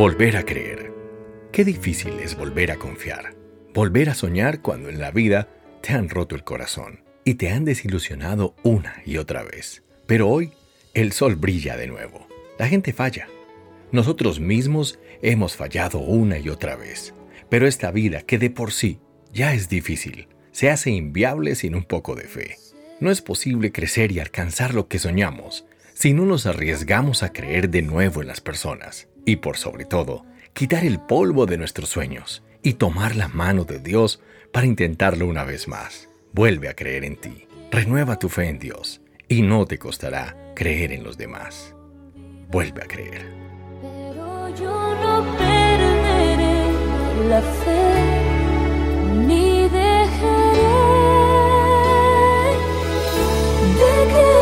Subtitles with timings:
[0.00, 0.94] Volver a creer.
[1.52, 3.34] Qué difícil es volver a confiar.
[3.74, 5.50] Volver a soñar cuando en la vida
[5.82, 9.82] te han roto el corazón y te han desilusionado una y otra vez.
[10.06, 10.54] Pero hoy
[10.94, 12.26] el sol brilla de nuevo.
[12.58, 13.28] La gente falla.
[13.92, 17.12] Nosotros mismos hemos fallado una y otra vez.
[17.50, 19.00] Pero esta vida, que de por sí
[19.34, 22.56] ya es difícil, se hace inviable sin un poco de fe.
[23.00, 25.66] No es posible crecer y alcanzar lo que soñamos
[26.00, 30.24] si no nos arriesgamos a creer de nuevo en las personas y por sobre todo,
[30.54, 35.44] quitar el polvo de nuestros sueños y tomar la mano de Dios para intentarlo una
[35.44, 36.08] vez más.
[36.32, 40.90] Vuelve a creer en ti, renueva tu fe en Dios y no te costará creer
[40.92, 41.74] en los demás.
[42.48, 43.30] Vuelve a creer.
[43.82, 46.64] Pero yo no perderé
[47.28, 48.24] la fe
[49.26, 50.62] ni dejaré
[53.76, 54.39] de creer.